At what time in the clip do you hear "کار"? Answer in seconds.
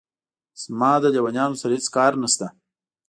1.95-2.11